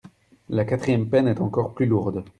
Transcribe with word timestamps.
La 0.49 0.65
quatrième 0.65 1.07
peine 1.09 1.27
est 1.27 1.41
encore 1.41 1.75
plus 1.75 1.85
lourde. 1.85 2.25